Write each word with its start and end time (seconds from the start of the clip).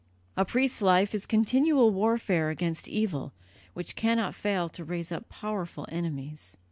A 0.35 0.45
priest's 0.45 0.81
life 0.81 1.13
is 1.13 1.25
a 1.25 1.27
continual 1.27 1.91
warfare 1.91 2.49
against 2.49 2.87
evil, 2.89 3.33
which 3.75 3.95
cannot 3.95 4.33
fail 4.33 4.67
to 4.67 4.83
raise 4.83 5.11
up 5.11 5.29
powerful 5.29 5.85
enemies. 5.91 6.57